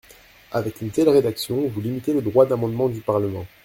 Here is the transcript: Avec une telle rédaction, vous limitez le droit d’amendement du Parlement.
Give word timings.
Avec 0.51 0.81
une 0.81 0.89
telle 0.89 1.09
rédaction, 1.09 1.67
vous 1.67 1.79
limitez 1.79 2.11
le 2.11 2.23
droit 2.23 2.47
d’amendement 2.47 2.89
du 2.89 3.01
Parlement. 3.01 3.45